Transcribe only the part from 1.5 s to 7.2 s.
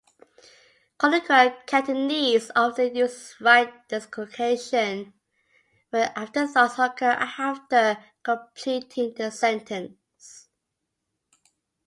Cantonese often uses right dislocation when afterthoughts occur